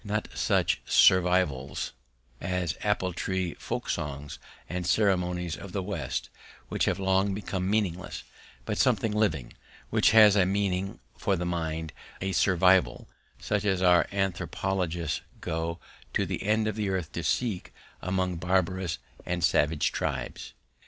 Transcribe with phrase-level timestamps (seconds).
[0.03, 1.93] Not such survivals
[2.39, 6.31] as the apple tree folk songs and ceremonies of the west,
[6.69, 8.23] which have long become meaningless,
[8.65, 9.53] but something living,
[9.91, 15.77] which has a meaning for the mind, a survival such as our anthropologists go
[16.13, 17.71] to the end of the earth to seek
[18.01, 20.53] among barbarous and savage tribes.